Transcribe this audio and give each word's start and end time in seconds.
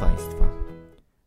Państwa. 0.00 0.50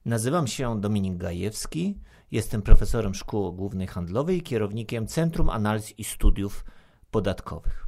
Nazywam 0.06 0.47
się 0.47 0.81
Dominik 0.81 1.17
Gajewski, 1.17 2.02
jestem 2.31 2.62
profesorem 2.62 3.13
Szkoły 3.13 3.53
Głównej 3.53 3.88
Handlowej 3.88 4.38
i 4.38 4.42
kierownikiem 4.42 5.08
Centrum 5.08 5.49
Analiz 5.49 5.99
i 5.99 6.03
Studiów 6.03 6.65
Podatkowych. 7.12 7.88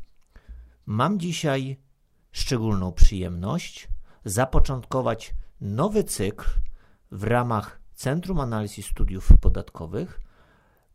Mam 0.86 1.20
dzisiaj 1.20 1.80
szczególną 2.32 2.92
przyjemność 2.92 3.88
zapoczątkować 4.26 5.34
nowy 5.62 6.04
cykl 6.04 6.46
w 7.12 7.24
ramach 7.24 7.82
Centrum 7.94 8.40
Analiz 8.40 8.78
i 8.78 8.84
Studiów 8.84 9.30
Podatkowych, 9.42 10.22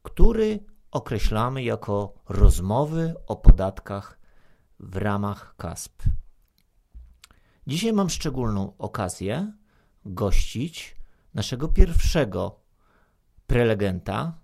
który 0.02 0.59
określamy 0.91 1.62
jako 1.62 2.15
rozmowy 2.29 3.15
o 3.27 3.37
podatkach 3.37 4.18
w 4.80 4.96
ramach 4.96 5.55
KASP. 5.57 6.02
Dzisiaj 7.66 7.93
mam 7.93 8.10
szczególną 8.10 8.77
okazję 8.79 9.52
gościć 10.06 10.96
naszego 11.34 11.69
pierwszego 11.69 12.60
prelegenta, 13.46 14.38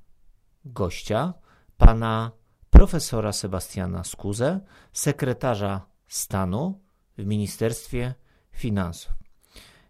gościa, 0.65 1.35
pana 1.77 2.33
profesora 2.71 3.33
Sebastiana 3.33 4.05
Skuzę, 4.05 4.61
sekretarza 4.93 5.87
stanu 6.09 6.80
w 7.19 7.25
Ministerstwie 7.27 8.15
Finansów. 8.52 9.12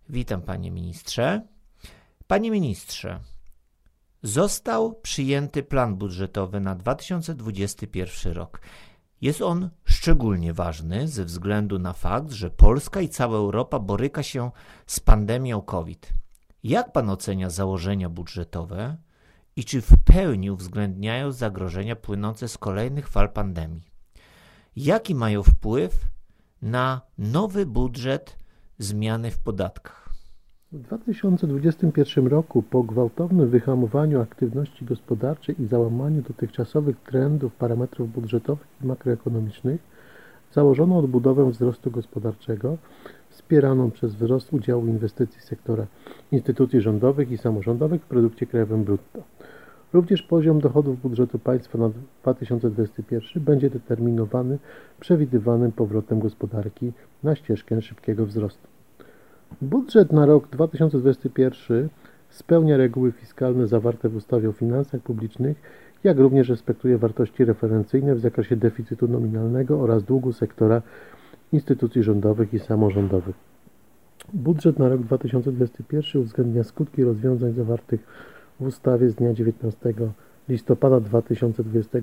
Witam, 0.09 0.43
panie 0.43 0.71
ministrze. 0.71 1.43
Panie 2.27 2.51
ministrze, 2.51 3.21
został 4.23 5.01
przyjęty 5.01 5.63
plan 5.63 5.97
budżetowy 5.97 6.61
na 6.61 6.75
2021 6.75 8.33
rok. 8.33 8.61
Jest 9.23 9.43
on 9.43 9.71
szczególnie 9.85 10.53
ważny 10.53 11.09
ze 11.09 11.25
względu 11.25 11.79
na 11.79 11.93
fakt, 11.93 12.31
że 12.31 12.51
Polska 12.51 13.01
i 13.01 13.09
cała 13.09 13.37
Europa 13.37 13.79
boryka 13.79 14.23
się 14.23 14.51
z 14.87 15.01
pandemią 15.01 15.61
COVID. 15.61 16.13
Jak 16.65 16.93
pan 16.93 17.11
ocenia 17.11 17.51
założenia 17.51 18.09
budżetowe 18.09 18.97
i 19.57 19.65
czy 19.65 19.81
w 19.81 19.93
pełni 20.05 20.51
uwzględniają 20.51 21.33
zagrożenia 21.33 21.97
płynące 21.97 22.49
z 22.49 22.59
kolejnych 22.59 23.09
fal 23.09 23.33
pandemii? 23.33 23.83
Jaki 24.77 25.15
mają 25.15 25.43
wpływ 25.43 26.09
na 26.63 27.01
nowy 27.19 27.67
budżet 27.67 28.39
zmiany 28.79 29.31
w 29.31 29.39
podatkach? 29.39 30.02
W 30.73 30.79
2021 30.79 32.27
roku, 32.27 32.63
po 32.63 32.83
gwałtownym 32.83 33.49
wyhamowaniu 33.49 34.21
aktywności 34.21 34.85
gospodarczej 34.85 35.63
i 35.63 35.67
załamaniu 35.67 36.23
dotychczasowych 36.23 36.97
trendów 37.01 37.55
parametrów 37.55 38.13
budżetowych 38.13 38.67
i 38.85 38.87
makroekonomicznych, 38.87 39.81
założono 40.53 40.99
odbudowę 40.99 41.51
wzrostu 41.51 41.91
gospodarczego 41.91 42.77
wspieraną 43.29 43.91
przez 43.91 44.15
wzrost 44.15 44.53
udziału 44.53 44.87
inwestycji 44.87 45.41
sektora 45.41 45.87
instytucji 46.33 46.81
rządowych 46.81 47.31
i 47.31 47.39
samorządowych 47.39 48.03
w 48.03 48.07
produkcie 48.07 48.47
krajowym 48.47 48.85
brutto. 48.85 49.23
Również 49.93 50.23
poziom 50.23 50.61
dochodów 50.61 51.03
budżetu 51.03 51.39
państwa 51.39 51.79
na 51.79 51.91
2021 52.23 53.43
będzie 53.43 53.71
determinowany 53.71 54.59
przewidywanym 55.01 55.73
powrotem 55.73 56.21
gospodarki 56.21 56.93
na 57.23 57.35
ścieżkę 57.35 57.83
szybkiego 57.83 58.27
wzrostu. 58.27 58.82
Budżet 59.61 60.13
na 60.13 60.27
rok 60.27 60.49
2021 60.49 61.89
spełnia 62.31 62.77
reguły 62.77 63.13
fiskalne 63.13 63.67
zawarte 63.67 64.09
w 64.09 64.17
ustawie 64.17 64.49
o 64.49 64.53
finansach 64.53 65.01
publicznych, 65.01 65.57
jak 66.05 66.19
również 66.19 66.49
respektuje 66.49 66.99
wartości 66.99 67.45
referencyjne 67.45 68.15
w 68.15 68.21
zakresie 68.21 68.57
deficytu 68.57 69.09
nominalnego 69.09 69.81
oraz 69.81 70.05
długu 70.05 70.33
sektora 70.33 70.83
instytucji 71.53 72.03
rządowych 72.03 72.55
i 72.55 72.59
samorządowych. 72.59 73.37
Budżet 74.35 74.79
na 74.79 74.89
rok 74.89 75.01
2021 75.01 76.23
uwzględnia 76.23 76.65
skutki 76.65 77.05
rozwiązań 77.05 77.53
zawartych 77.53 78.01
w 78.61 78.67
ustawie 78.67 79.09
z 79.09 79.15
dnia 79.15 79.33
19 79.33 79.95
listopada 80.49 81.01
2020 81.01 81.99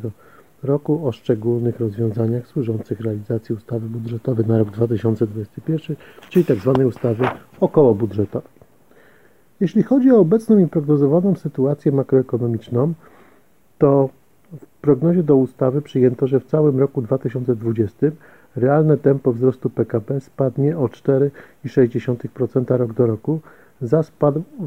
roku 0.64 1.08
o 1.08 1.12
szczególnych 1.12 1.80
rozwiązaniach 1.80 2.48
służących 2.48 3.00
realizacji 3.00 3.56
ustawy 3.56 3.88
budżetowej 3.88 4.46
na 4.46 4.58
rok 4.58 4.72
2021, 4.72 5.96
czyli 6.30 6.46
tzw. 6.46 6.74
Tak 6.78 6.88
ustawy 6.88 7.28
okołobudżetowej. 7.60 8.60
Jeśli 9.60 9.84
chodzi 9.84 10.12
o 10.12 10.20
obecną 10.20 10.58
i 10.58 10.68
prognozowaną 10.68 11.36
sytuację 11.36 11.92
makroekonomiczną, 11.92 12.94
to 13.78 14.10
w 14.54 14.66
prognozie 14.66 15.24
do 15.24 15.36
ustawy 15.36 15.82
przyjęto, 15.82 16.28
że 16.28 16.40
w 16.40 16.46
całym 16.46 16.80
roku 16.80 17.02
2020 17.02 18.08
realne 18.56 18.98
tempo 18.98 19.34
wzrostu 19.34 19.70
PKB 19.70 20.20
spadnie 20.20 20.78
o 20.78 20.86
4,6% 20.86 22.78
rok 22.78 22.94
do 22.94 23.08
roku 23.08 23.40
za 23.82 24.04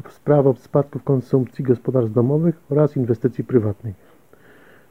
sprawą 0.09 0.53
spadków 0.53 1.03
konsumpcji 1.03 1.63
gospodarstw 1.63 2.13
domowych 2.13 2.61
oraz 2.69 2.97
inwestycji 2.97 3.43
prywatnych. 3.43 4.12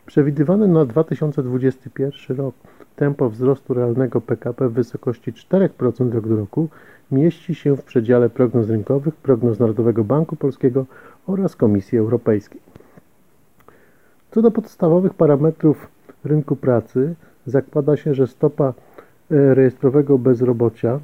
Przewidywane 0.06 0.66
na 0.68 0.84
2021 0.84 2.36
rok 2.36 2.54
tempo 2.96 3.30
wzrostu 3.30 3.74
realnego 3.74 4.20
PKB 4.20 4.68
w 4.68 4.72
wysokości 4.72 5.32
4% 5.32 6.12
rok 6.12 6.28
do 6.28 6.36
roku 6.36 6.68
mieści 7.12 7.54
się 7.54 7.76
w 7.76 7.82
przedziale 7.82 8.30
prognoz 8.30 8.68
rynkowych, 8.68 9.14
prognoz 9.14 9.58
Narodowego 9.58 10.04
Banku 10.04 10.36
Polskiego 10.36 10.86
oraz 11.26 11.56
Komisji 11.56 11.98
Europejskiej. 11.98 12.60
Co 14.30 14.42
do 14.42 14.50
podstawowych 14.50 15.14
parametrów 15.14 15.88
rynku 16.24 16.56
pracy, 16.56 17.14
zakłada 17.46 17.96
się, 17.96 18.14
że 18.14 18.26
stopa 18.26 18.64
e, 19.30 19.54
rejestrowego 19.54 20.18
bezrobocia 20.18 21.00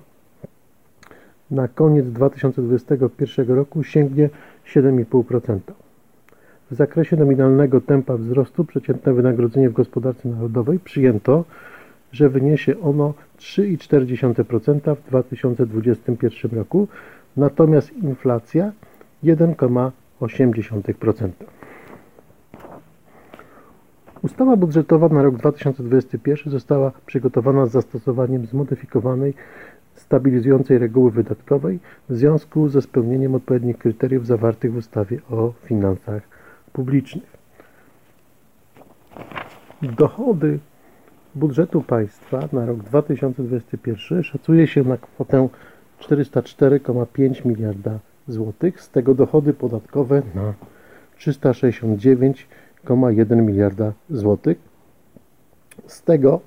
na 1.51 1.69
koniec 1.69 2.07
2021 2.07 3.57
roku 3.57 3.83
sięgnie 3.83 4.31
7,5%. 4.75 5.59
W 6.71 6.75
zakresie 6.75 7.17
nominalnego 7.17 7.81
tempa 7.81 8.17
wzrostu 8.17 8.65
przeciętne 8.65 9.15
wynagrodzenie 9.15 9.71
w 9.71 9.73
gospodarce 9.73 10.29
narodowej 10.29 10.79
przyjęto, 10.79 11.45
że 12.13 12.29
wyniesie 12.29 12.81
ono 12.81 13.15
3,4% 13.39 14.97
w 14.97 15.09
2021 15.09 16.59
roku, 16.59 16.89
natomiast 17.37 17.93
inflacja 17.93 18.73
1,8%. 19.25 21.29
Ustawa 24.23 24.57
budżetowa 24.57 25.09
na 25.09 25.23
rok 25.23 25.37
2021 25.37 26.53
została 26.53 26.93
przygotowana 27.07 27.67
z 27.67 27.71
zastosowaniem 27.71 28.47
zmodyfikowanej 28.47 29.35
stabilizującej 29.95 30.79
reguły 30.79 31.11
wydatkowej 31.11 31.79
w 32.09 32.17
związku 32.17 32.69
ze 32.69 32.83
spełnieniem 32.83 33.35
odpowiednich 33.35 33.79
kryteriów 33.79 34.27
zawartych 34.27 34.73
w 34.73 34.77
ustawie 34.77 35.19
o 35.31 35.53
finansach 35.65 36.38
publicznych. 36.79 37.39
Dochody 39.83 40.59
budżetu 41.35 41.83
państwa 41.83 42.49
na 42.53 42.67
rok 42.67 42.79
2021 42.79 44.23
szacuje 44.23 44.67
się 44.67 44.85
na 44.85 44.97
kwotę 44.97 45.49
404,5 46.01 47.47
miliarda 47.47 47.99
złotych, 48.29 48.81
z 48.81 48.91
tego 48.91 49.15
dochody 49.15 49.55
podatkowe 49.55 50.23
na 50.35 50.55
369,1 51.19 53.43
miliarda 53.43 53.93
złotych. 54.11 54.59
Z 55.87 56.03
tego 56.03 56.41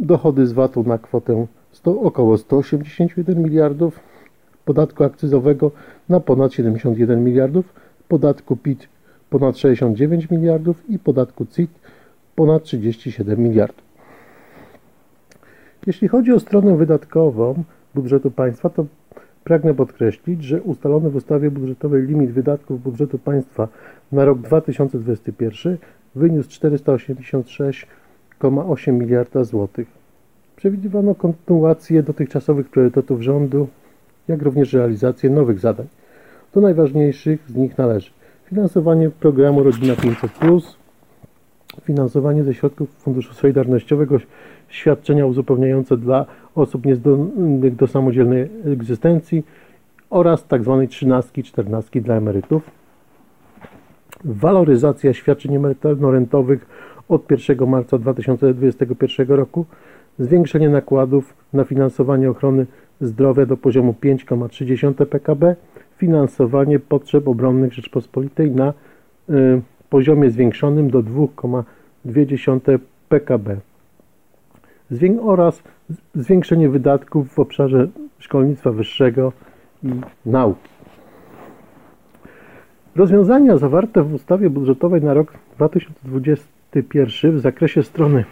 dochody 0.00 0.46
z 0.46 0.52
VAT-u 0.52 0.82
na 0.82 0.98
kwotę 0.98 1.46
100, 1.72 2.00
około 2.00 2.38
181 2.38 3.42
miliardów, 3.42 4.00
podatku 4.64 5.04
akcyzowego 5.04 5.70
na 6.08 6.20
ponad 6.20 6.52
71 6.52 7.24
miliardów, 7.24 7.89
podatku 8.10 8.56
PIT 8.56 8.88
ponad 9.30 9.58
69 9.58 10.30
miliardów 10.30 10.90
i 10.90 10.98
podatku 10.98 11.46
CIT 11.46 11.70
ponad 12.36 12.62
37 12.62 13.42
miliardów. 13.42 13.84
Jeśli 15.86 16.08
chodzi 16.08 16.32
o 16.32 16.40
stronę 16.40 16.76
wydatkową 16.76 17.64
budżetu 17.94 18.30
państwa, 18.30 18.70
to 18.70 18.86
pragnę 19.44 19.74
podkreślić, 19.74 20.44
że 20.44 20.62
ustalony 20.62 21.10
w 21.10 21.16
ustawie 21.16 21.50
budżetowej 21.50 22.06
limit 22.06 22.30
wydatków 22.30 22.82
budżetu 22.82 23.18
państwa 23.18 23.68
na 24.12 24.24
rok 24.24 24.38
2021 24.38 25.78
wyniósł 26.14 26.50
486,8 26.50 28.92
miliarda 28.92 29.44
złotych. 29.44 29.88
Przewidywano 30.56 31.14
kontynuację 31.14 32.02
dotychczasowych 32.02 32.68
priorytetów 32.68 33.22
rządu, 33.22 33.68
jak 34.28 34.42
również 34.42 34.72
realizację 34.72 35.30
nowych 35.30 35.58
zadań. 35.58 35.86
Do 36.54 36.60
najważniejszych 36.60 37.40
z 37.48 37.54
nich 37.54 37.78
należy 37.78 38.10
finansowanie 38.44 39.10
programu 39.10 39.62
Rodzina 39.62 39.94
500+, 39.94 40.60
finansowanie 41.82 42.44
ze 42.44 42.54
środków 42.54 42.90
Funduszu 42.90 43.34
Solidarnościowego 43.34 44.16
świadczenia 44.68 45.26
uzupełniające 45.26 45.96
dla 45.96 46.26
osób 46.54 46.86
niezdolnych 46.86 47.76
do 47.76 47.86
samodzielnej 47.86 48.48
egzystencji 48.64 49.42
oraz 50.10 50.44
tzw. 50.44 50.78
Tak 50.80 50.90
trzynastki, 50.90 51.42
czternastki 51.42 52.02
dla 52.02 52.14
emerytów, 52.14 52.70
waloryzacja 54.24 55.14
świadczeń 55.14 55.56
emerytalno-rentowych 55.56 56.66
od 57.08 57.30
1 57.30 57.68
marca 57.68 57.98
2021 57.98 59.28
roku, 59.28 59.66
zwiększenie 60.18 60.68
nakładów 60.68 61.34
na 61.52 61.64
finansowanie 61.64 62.30
ochrony 62.30 62.66
zdrowia 63.00 63.46
do 63.46 63.56
poziomu 63.56 63.94
5,3 64.02 65.06
PKB, 65.06 65.56
finansowanie 65.96 66.78
potrzeb 66.78 67.28
obronnych 67.28 67.72
Rzeczpospolitej 67.72 68.50
na 68.50 68.72
y, 69.30 69.62
poziomie 69.90 70.30
zwiększonym 70.30 70.90
do 70.90 71.02
2,2 71.02 72.78
PKB 73.08 73.56
oraz 75.22 75.62
zwiększenie 76.14 76.68
wydatków 76.68 77.34
w 77.34 77.38
obszarze 77.38 77.88
szkolnictwa 78.18 78.72
wyższego 78.72 79.32
i 79.82 79.90
nauki. 80.26 80.70
Rozwiązania 82.96 83.58
zawarte 83.58 84.02
w 84.02 84.14
ustawie 84.14 84.50
budżetowej 84.50 85.02
na 85.02 85.14
rok 85.14 85.32
2021 85.56 87.36
w 87.36 87.40
zakresie 87.40 87.82
strony 87.82 88.24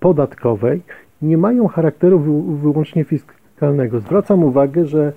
podatkowej 0.00 0.82
nie 1.22 1.38
mają 1.38 1.68
charakteru 1.68 2.18
wyłącznie 2.42 3.04
fiskalnego. 3.04 4.00
Zwracam 4.00 4.44
uwagę, 4.44 4.84
że 4.86 5.12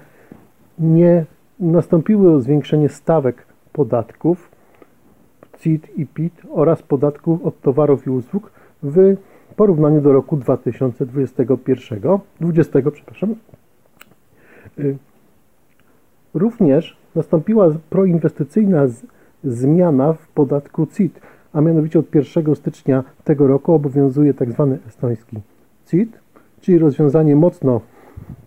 nie 0.80 1.26
nastąpiło 1.60 2.40
zwiększenie 2.40 2.90
stawek 2.90 3.46
podatków 3.74 4.52
CIT 5.60 5.98
i 5.98 6.06
PIT 6.06 6.42
oraz 6.50 6.82
podatków 6.82 7.46
od 7.46 7.62
towarów 7.62 8.08
i 8.08 8.10
usług 8.10 8.52
w 8.84 9.16
porównaniu 9.56 10.02
do 10.02 10.14
roku 10.14 10.38
2021, 10.38 12.00
20, 12.40 12.80
przepraszam. 12.92 13.36
Y, 14.80 14.98
również 16.34 16.98
nastąpiła 17.16 17.70
proinwestycyjna 17.90 18.88
zmiana 19.44 20.14
w 20.14 20.28
podatku 20.28 20.88
CIT, 20.88 21.22
a 21.54 21.62
mianowicie 21.62 22.00
od 22.00 22.16
1 22.16 22.56
stycznia 22.56 23.04
tego 23.24 23.48
roku 23.48 23.74
obowiązuje 23.74 24.34
tzw. 24.34 24.78
Tak 24.80 24.88
estoński 24.88 25.42
CIT, 25.86 26.20
czyli 26.62 26.78
rozwiązanie 26.78 27.36
mocno 27.36 27.82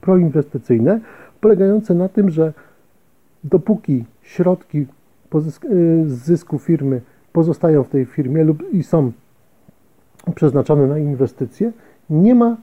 proinwestycyjne, 0.01 1.01
polegające 1.41 1.95
na 1.95 2.09
tym, 2.09 2.31
że 2.31 2.53
dopóki 3.45 4.05
środki 4.23 4.87
z 6.07 6.13
zysku 6.13 6.59
firmy 6.59 7.01
pozostają 7.33 7.85
w 7.85 7.89
tej 7.89 8.05
firmie 8.05 8.45
lub 8.45 8.73
i 8.73 8.83
są 8.83 9.13
przeznaczone 10.35 10.87
na 10.87 10.99
inwestycje, 10.99 11.73
nie 12.11 12.35
ma 12.35 12.57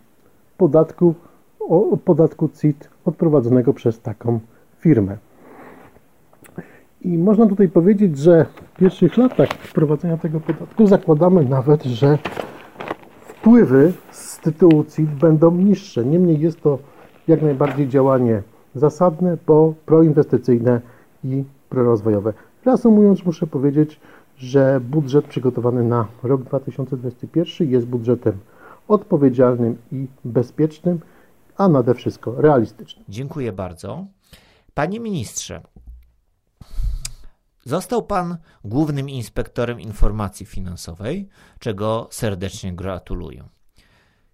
podatku, 0.58 1.16
podatku 2.06 2.50
CIT 2.62 2.90
odprowadzonego 3.06 3.74
przez 3.74 4.00
taką 4.00 4.40
firmę. 4.80 5.18
I 7.02 7.18
można 7.18 7.46
tutaj 7.46 7.70
powiedzieć, 7.70 8.18
że 8.18 8.46
w 8.46 8.78
pierwszych 8.78 9.18
latach 9.18 9.50
wprowadzenia 9.50 10.18
tego 10.18 10.40
podatku 10.40 10.88
zakładamy 10.88 11.46
nawet, 11.46 11.84
że 11.84 12.18
wpływy 13.42 13.94
z 14.12 14.40
tytułu 14.40 14.84
CIT 14.84 15.10
będą 15.10 15.52
niższe. 15.52 16.06
Niemniej 16.06 16.40
jest 16.40 16.62
to 16.62 16.80
jak 17.28 17.42
najbardziej 17.42 17.88
działanie 17.88 18.44
zasadne, 18.76 19.38
bo 19.48 19.74
proinwestycyjne 19.86 20.82
i 21.24 21.44
prorozwojowe. 21.70 22.34
Reasumując, 22.66 23.26
muszę 23.26 23.48
powiedzieć, 23.48 24.00
że 24.38 24.82
budżet 24.90 25.26
przygotowany 25.26 25.84
na 25.84 26.08
rok 26.24 26.44
2021 26.44 27.70
jest 27.70 27.88
budżetem 27.88 28.38
odpowiedzialnym 28.88 29.78
i 29.92 30.08
bezpiecznym, 30.26 31.00
a 31.58 31.68
nade 31.68 31.94
wszystko 31.94 32.42
realistycznym. 32.42 33.06
Dziękuję 33.10 33.52
bardzo. 33.52 34.06
Panie 34.74 35.00
ministrze, 35.00 35.62
został 37.64 38.04
pan 38.04 38.38
głównym 38.64 39.10
inspektorem 39.10 39.80
informacji 39.80 40.46
finansowej, 40.46 41.28
czego 41.60 42.08
serdecznie 42.12 42.74
gratuluję. 42.74 43.44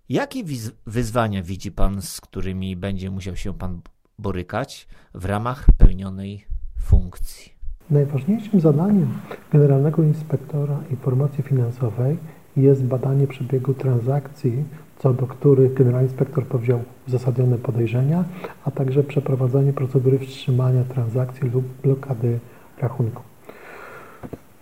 Jakie 0.10 0.44
wyzwania 0.86 1.44
widzi 1.44 1.72
pan, 1.72 2.02
z 2.02 2.22
którymi 2.22 2.76
będzie 2.76 3.12
musiał 3.12 3.36
się 3.36 3.54
pan 3.54 3.82
borykać 4.20 4.88
w 5.14 5.26
ramach 5.26 5.66
pełnionej 5.78 6.46
funkcji? 6.80 7.52
Najważniejszym 7.90 8.60
zadaniem 8.60 9.20
Generalnego 9.52 10.04
Inspektora 10.04 10.80
Informacji 10.90 11.44
Finansowej 11.44 12.18
jest 12.58 12.84
badanie 12.84 13.28
przebiegu 13.28 13.74
transakcji, 13.74 14.64
co 15.00 15.14
do 15.14 15.28
których 15.28 15.74
Generalny 15.74 16.08
Inspektor 16.08 16.46
powziął 16.46 16.84
uzasadnione 17.08 17.58
podejrzenia, 17.58 18.24
a 18.66 18.72
także 18.72 19.04
przeprowadzenie 19.04 19.74
procedury 19.74 20.20
wstrzymania 20.20 20.84
transakcji 20.84 21.50
lub 21.50 21.66
blokady 21.84 22.40
rachunku. 22.82 23.22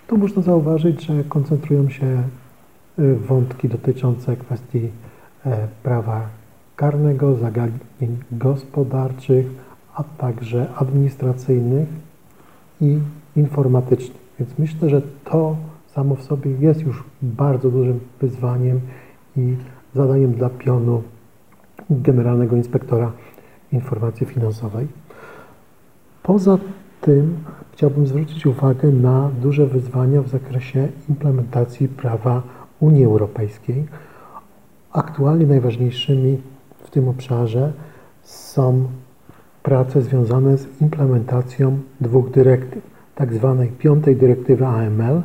Tu 0.07 0.17
można 0.17 0.41
zauważyć, 0.41 1.05
że 1.05 1.23
koncentrują 1.23 1.89
się 1.89 2.23
y, 2.99 3.15
wątki 3.15 3.69
dotyczące 3.69 4.35
kwestii 4.35 4.89
e, 5.45 5.67
prawa 5.83 6.21
karnego, 6.75 7.35
zagadnień 7.35 8.17
gospodarczych, 8.31 9.45
a 9.95 10.03
także 10.03 10.67
administracyjnych 10.75 11.87
i 12.81 12.99
informatycznych. 13.35 14.25
Więc 14.39 14.59
myślę, 14.59 14.89
że 14.89 15.01
to 15.01 15.55
samo 15.87 16.15
w 16.15 16.23
sobie 16.23 16.51
jest 16.51 16.81
już 16.81 17.03
bardzo 17.21 17.71
dużym 17.71 17.99
wyzwaniem 18.21 18.81
i 19.37 19.55
zadaniem 19.93 20.31
dla 20.33 20.49
pionu 20.49 21.03
Generalnego 21.89 22.55
Inspektora 22.55 23.11
Informacji 23.71 24.25
Finansowej. 24.25 24.87
Poza 26.23 26.57
tym 27.05 27.37
chciałbym 27.73 28.07
zwrócić 28.07 28.45
uwagę 28.45 28.91
na 28.91 29.29
duże 29.41 29.67
wyzwania 29.67 30.21
w 30.21 30.27
zakresie 30.27 30.87
implementacji 31.09 31.87
prawa 31.87 32.43
Unii 32.79 33.05
Europejskiej. 33.05 33.85
Aktualnie 34.91 35.45
najważniejszymi 35.45 36.37
w 36.83 36.89
tym 36.89 37.09
obszarze 37.09 37.73
są 38.23 38.87
prace 39.63 40.01
związane 40.01 40.57
z 40.57 40.81
implementacją 40.81 41.79
dwóch 42.01 42.31
dyrektyw, 42.31 42.83
tak 43.15 43.33
zwanej 43.33 43.69
piątej 43.69 44.15
dyrektywy 44.15 44.67
AML 44.67 45.21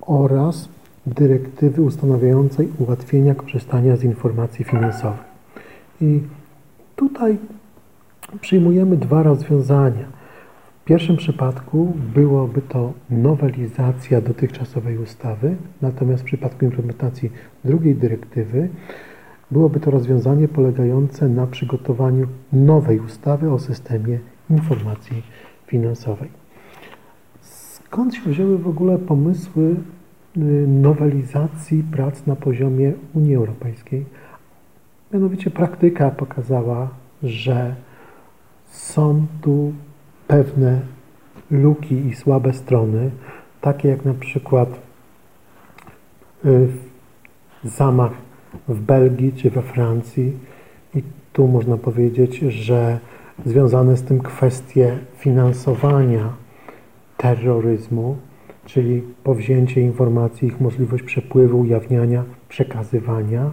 oraz 0.00 0.68
dyrektywy 1.06 1.82
ustanawiającej 1.82 2.68
ułatwienia 2.78 3.34
korzystania 3.34 3.96
z 3.96 4.04
informacji 4.04 4.64
finansowych. 4.64 5.24
I 6.00 6.22
tutaj 6.96 7.38
przyjmujemy 8.40 8.96
dwa 8.96 9.22
rozwiązania. 9.22 10.23
W 10.84 10.86
pierwszym 10.86 11.16
przypadku 11.16 11.92
byłoby 12.14 12.62
to 12.62 12.92
nowelizacja 13.10 14.20
dotychczasowej 14.20 14.98
ustawy, 14.98 15.56
natomiast 15.82 16.22
w 16.22 16.26
przypadku 16.26 16.64
implementacji 16.64 17.32
drugiej 17.64 17.94
dyrektywy 17.94 18.68
Byłoby 19.50 19.80
to 19.80 19.90
rozwiązanie 19.90 20.48
polegające 20.48 21.28
na 21.28 21.46
przygotowaniu 21.46 22.26
nowej 22.52 23.00
ustawy 23.00 23.50
o 23.50 23.58
systemie 23.58 24.18
informacji 24.50 25.22
finansowej. 25.66 26.28
Skąd 27.40 28.14
się 28.14 28.30
wzięły 28.30 28.58
w 28.58 28.68
ogóle 28.68 28.98
pomysły 28.98 29.76
y, 30.36 30.40
nowelizacji 30.68 31.82
prac 31.92 32.26
na 32.26 32.36
poziomie 32.36 32.92
Unii 33.14 33.34
Europejskiej? 33.34 34.06
Mianowicie 35.12 35.50
praktyka 35.50 36.10
pokazała, 36.10 36.88
że 37.22 37.74
są 38.66 39.26
tu 39.40 39.72
pewne 40.26 40.80
luki 41.50 41.94
i 41.94 42.14
słabe 42.14 42.52
strony, 42.52 43.10
takie 43.60 43.88
jak 43.88 44.04
na 44.04 44.14
przykład 44.14 44.68
y, 46.44 46.68
zamach 47.64 48.12
w 48.68 48.80
Belgii 48.80 49.32
czy 49.32 49.50
we 49.50 49.62
Francji. 49.62 50.32
I 50.94 51.02
tu 51.32 51.48
można 51.48 51.76
powiedzieć, 51.76 52.38
że 52.38 52.98
związane 53.46 53.96
z 53.96 54.02
tym 54.02 54.20
kwestie 54.20 54.98
finansowania 55.16 56.32
terroryzmu, 57.16 58.16
czyli 58.66 59.02
powzięcie 59.24 59.80
informacji, 59.80 60.48
ich 60.48 60.60
możliwość 60.60 61.04
przepływu, 61.04 61.60
ujawniania, 61.60 62.24
przekazywania. 62.48 63.50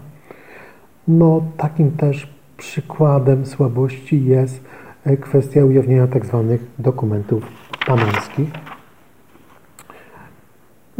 No, 1.07 1.43
takim 1.57 1.91
też 1.91 2.33
przykładem 2.57 3.45
słabości 3.45 4.25
jest 4.25 4.63
kwestia 5.21 5.65
ujawnienia 5.65 6.07
tzw. 6.07 6.45
Tak 6.49 6.59
dokumentów 6.79 7.43
panamskich. 7.85 8.49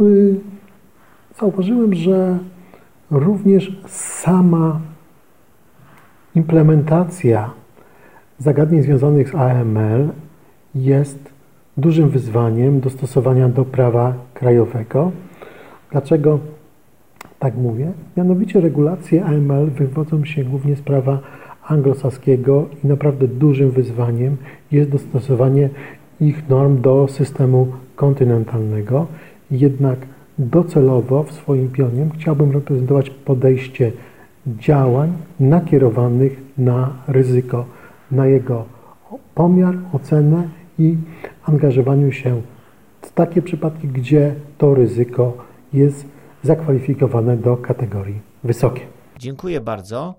Y, 0.00 0.40
zauważyłem, 1.38 1.94
że 1.94 2.38
Również 3.12 3.72
sama 3.86 4.80
implementacja 6.34 7.50
zagadnień 8.38 8.82
związanych 8.82 9.28
z 9.28 9.34
AML 9.34 10.08
jest 10.74 11.32
dużym 11.76 12.08
wyzwaniem 12.08 12.80
dostosowania 12.80 13.48
do 13.48 13.64
prawa 13.64 14.14
krajowego. 14.34 15.12
Dlaczego 15.90 16.38
tak 17.38 17.54
mówię? 17.54 17.92
Mianowicie 18.16 18.60
regulacje 18.60 19.24
AML 19.24 19.70
wywodzą 19.70 20.24
się 20.24 20.44
głównie 20.44 20.76
z 20.76 20.82
prawa 20.82 21.18
anglosaskiego 21.68 22.66
i 22.84 22.86
naprawdę 22.86 23.28
dużym 23.28 23.70
wyzwaniem 23.70 24.36
jest 24.72 24.90
dostosowanie 24.90 25.68
ich 26.20 26.48
norm 26.48 26.80
do 26.80 27.08
systemu 27.08 27.72
kontynentalnego. 27.96 29.06
Jednak 29.50 29.98
docelowo 30.38 31.22
w 31.22 31.32
swoim 31.32 31.68
pionie 31.68 32.08
chciałbym 32.14 32.52
reprezentować 32.52 33.10
podejście 33.10 33.92
działań 34.46 35.12
nakierowanych 35.40 36.40
na 36.58 36.90
ryzyko, 37.08 37.64
na 38.10 38.26
jego 38.26 38.64
pomiar, 39.34 39.74
ocenę 39.92 40.48
i 40.78 40.96
angażowaniu 41.44 42.12
się 42.12 42.42
w 43.02 43.12
takie 43.12 43.42
przypadki, 43.42 43.88
gdzie 43.88 44.34
to 44.58 44.74
ryzyko 44.74 45.36
jest 45.72 46.06
zakwalifikowane 46.42 47.36
do 47.36 47.56
kategorii 47.56 48.20
wysokie. 48.44 48.80
Dziękuję 49.18 49.60
bardzo. 49.60 50.14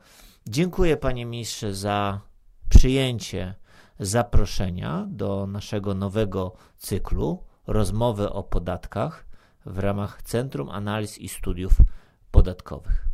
Dziękuję 0.47 0.97
panie 0.97 1.25
ministrze 1.25 1.75
za 1.75 2.21
przyjęcie 2.69 3.55
zaproszenia 3.99 5.05
do 5.09 5.47
naszego 5.47 5.93
nowego 5.93 6.55
cyklu 6.77 7.43
rozmowy 7.67 8.29
o 8.29 8.43
podatkach 8.43 9.25
w 9.65 9.77
ramach 9.77 10.21
Centrum 10.21 10.69
Analiz 10.69 11.17
i 11.17 11.29
Studiów 11.29 11.73
Podatkowych. 12.31 13.07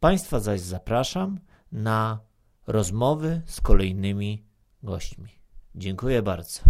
Państwa 0.00 0.40
zaś 0.40 0.60
zapraszam 0.60 1.40
na 1.72 2.18
rozmowy 2.66 3.42
z 3.46 3.60
kolejnymi 3.60 4.44
gośćmi. 4.82 5.30
Dziękuję 5.74 6.22
bardzo. 6.22 6.60